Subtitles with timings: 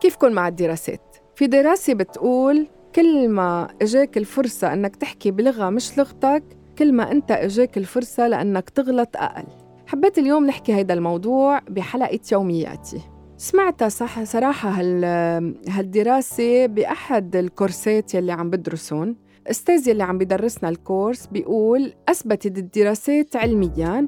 [0.00, 6.42] كيفكن مع الدراسات؟ في دراسة بتقول كل ما إجاك الفرصة إنك تحكي بلغة مش لغتك
[6.78, 9.46] كل ما أنت إجاك الفرصة لأنك تغلط أقل.
[9.86, 13.00] حبيت اليوم نحكي هيدا الموضوع بحلقة يومياتي.
[13.36, 15.04] سمعتها صح صراحة هال
[15.68, 19.16] هالدراسة بأحد الكورسات يلي عم بدرسون.
[19.46, 24.06] أستاذ يلي عم بدرسنا الكورس بيقول أثبتت الدراسات علمياً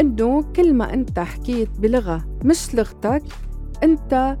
[0.00, 3.22] إنه كل ما أنت حكيت بلغة مش لغتك
[3.82, 4.36] أنت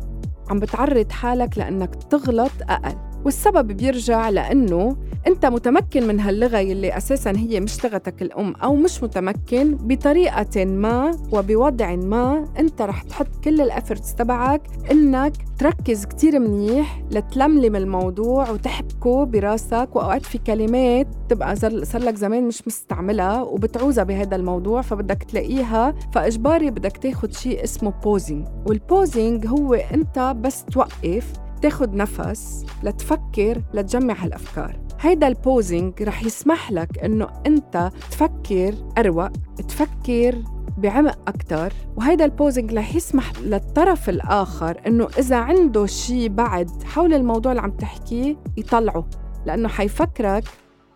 [0.50, 2.96] عم بتعرض حالك لأنك تغلط أقل.
[3.24, 9.02] والسبب بيرجع لأنه أنت متمكن من هاللغة يلي أساساً هي مش لغتك الأم أو مش
[9.02, 16.38] متمكن بطريقة ما وبوضع ما أنت رح تحط كل ال efforts تبعك إنك تركز كتير
[16.38, 19.88] منيح لتلملم الموضوع وتحبكه براسك.
[19.92, 25.94] وأوقات في كلمات تبقى صار لك زمان مش مستعملها وبتعوزها بهذا الموضوع فبدك تلاقيها.
[26.12, 33.62] فإجباري بدك تاخد شيء اسمه pausing وال pausing هو أنت بس توقف تاخد نفس لتفكر
[33.74, 34.83] لتجمع هالأفكار.
[35.04, 39.28] هيدا ال pausing رح يسمح لك إنه أنت تفكر أروق
[39.68, 40.42] تفكر
[40.78, 41.72] بعمق أكتر.
[41.96, 47.62] وهيدا ال pausing رح يسمح للطرف الآخر إنه إذا عنده شيء بعد حول الموضوع اللي
[47.62, 49.06] عم تحكيه يطلعه.
[49.46, 50.44] لأنه حيفكرك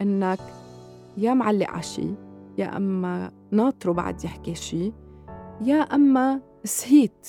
[0.02, 0.40] إنك
[1.16, 2.14] يا معلق على شيء
[2.58, 4.92] يا أما ناطره بعد يحكي شيء
[5.60, 7.28] يا أما سهيت.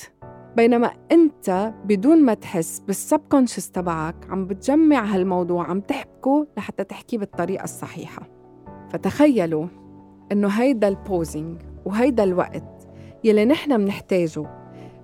[0.56, 7.64] بينما انت بدون ما تحس بالسبكونشس تبعك عم بتجمع هالموضوع عم تحبكه لحتى تحكيه بالطريقة
[7.64, 8.28] الصحيحة.
[8.90, 9.66] فتخيلوا
[10.32, 12.88] إنه هيدا البوزنج وهيدا الوقت
[13.24, 14.46] يلي نحن منحتاجه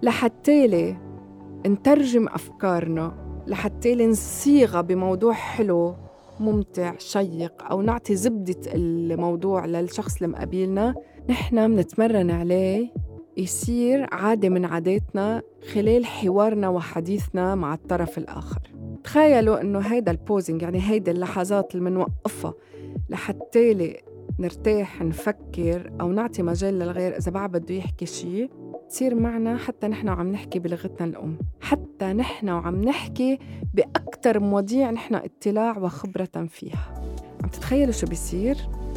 [0.02, 0.96] لحتى
[1.66, 3.14] نترجم أفكارنا
[3.46, 5.94] لحتى نصيغها بموضوع حلو
[6.40, 10.94] ممتع شيق أو نعطي زبدة الموضوع للشخص اللي مقابلنا
[11.28, 12.92] نحن بنتمرن عليه
[13.36, 15.42] يصير عادة من عاداتنا
[15.74, 18.60] خلال حوارنا وحديثنا مع الطرف الآخر
[19.04, 22.54] تخيلوا إنه هيدا البوزنج يعني هيدا اللحظات اللي منوقفها
[23.10, 23.96] لحتى
[24.38, 28.50] نرتاح نفكر أو نعطي مجال للغير إذا بعد بده يحكي شيء
[28.88, 33.38] تصير معنا حتى نحن وعم نحكي بلغتنا الأم حتى نحن وعم نحكي
[33.74, 37.04] بأكثر مواضيع نحن اطلاع وخبرة فيها
[37.42, 38.56] عم تتخيلوا شو بيصير؟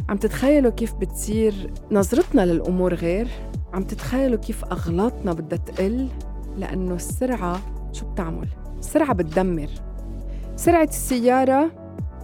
[0.09, 3.27] عم تتخيلوا كيف بتصير نظرتنا للأمور غير؟
[3.73, 6.07] عم تتخيلوا كيف أغلاطنا بدها تقل؟
[6.57, 7.59] لأنه السرعة
[7.91, 8.47] شو بتعمل؟
[8.79, 9.69] السرعة بتدمر.
[10.55, 11.71] سرعة السيارة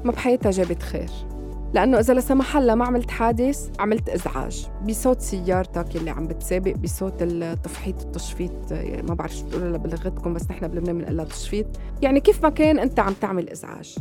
[0.03, 1.09] ما بحياتها جابت خير.
[1.73, 4.67] لأنه إذا لا سمح الله ما عملت حادث عملت إزعاج.
[4.88, 8.73] بصوت سيارتك اللي عم بتسابق بصوت التفحيط التشفيط
[9.09, 11.66] ما بعرف شو بتقولوا بلغتكم بس نحن بلبنان بنقول تشفيط.
[12.01, 13.95] يعني كيف ما كان أنت عم تعمل إزعاج.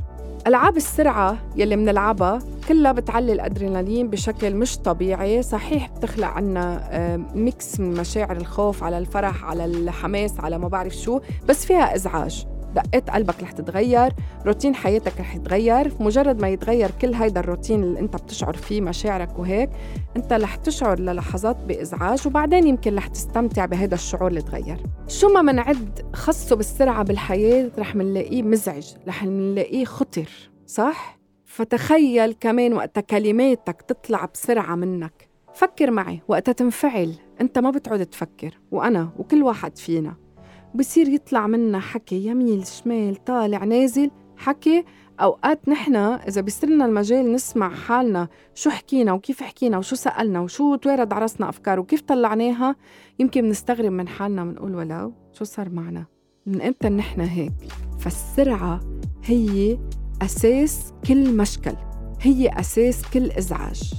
[0.47, 2.39] ألعاب السرعة يلي منلعبها
[2.69, 5.43] كلها بتعلي الأدرينالين بشكل مش طبيعي.
[5.43, 6.89] صحيح بتخلق عنا
[7.35, 12.47] ميكس من مشاعر الخوف على الفرح على الحماس على ما بعرف شو بس فيها إزعاج.
[12.75, 14.13] دقات قلبك رح تتغير
[14.47, 19.39] روتين حياتك رح يتغير مجرد ما يتغير كل هيدا الروتين اللي انت بتشعر فيه مشاعرك
[19.39, 19.71] وهيك
[20.17, 24.83] انت رح تشعر للحظات بإزعاج وبعدين يمكن رح تستمتع بهيدا الشعور اللي تغير.
[25.09, 30.29] شو ما منعد خصه بالسرعة بالحياة رح منلاقيه مزعج رح منلاقيه خطر
[30.67, 35.29] صح؟ فتخيل كمان وقت كلماتك تطلع بسرعة منك.
[35.55, 40.24] فكر معي وقتها تنفعل انت ما بتعود تفكر وأنا وكل واحد فينا.
[40.75, 44.85] بصير يطلع منا حكي يميل شمال طالع نازل حكي
[45.21, 51.13] أوقات نحن إذا بيصيرنا المجال نسمع حالنا شو حكينا وكيف حكينا وشو سألنا وشو توارد
[51.13, 52.77] على راسنا أفكار وكيف طلعناها
[53.19, 56.05] يمكن بنستغرب من حالنا بنقول ولو شو صار معنا؟
[56.47, 57.53] من إمتى نحن هيك؟
[57.99, 58.81] فالسرعة
[59.25, 59.79] هي
[60.23, 61.75] أساس كل مشكل
[62.21, 63.93] هي أساس كل إزعاج.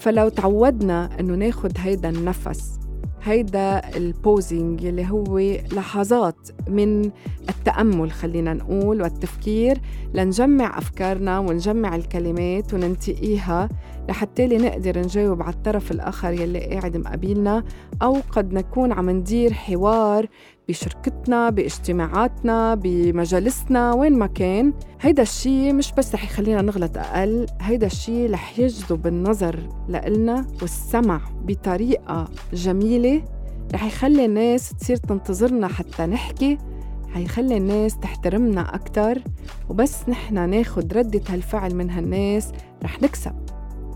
[0.00, 2.79] فلو تعودنا إنه ناخد هيدا النفس
[3.22, 5.38] هيدا البوزينج اللي هو
[5.72, 7.10] لحظات من
[7.48, 9.80] التأمل خلينا نقول والتفكير
[10.14, 13.68] لنجمع أفكارنا ونجمع الكلمات وننتقيها
[14.08, 17.64] لحتى نقدر نجاوب على الطرف الآخر يلي قاعد مقابلنا
[18.02, 20.26] أو قد نكون عم ندير حوار
[20.70, 24.72] بشركتنا باجتماعاتنا بمجالسنا وين ما كان.
[25.00, 31.20] هيدا الشيء مش بس رح يخلينا نغلط أقل هيدا الشيء رح يجذب النظر لإلنا والسمع
[31.44, 33.22] بطريقة جميلة.
[33.74, 36.58] رح يخلي الناس تصير تنتظرنا حتى نحكي
[37.14, 39.22] حيخلي الناس تحترمنا أكتر.
[39.68, 42.52] وبس نحن ناخد ردة هالفعل من هالناس
[42.82, 43.34] رح نكسب.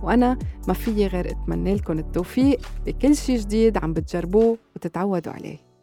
[0.02, 0.38] وأنا
[0.68, 5.73] ما فيي غير أتمنى لكم التوفيق بكل شي جديد عم بتجربوه وتتعودوا عليه.